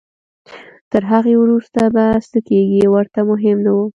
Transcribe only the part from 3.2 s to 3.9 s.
مهم نه وو.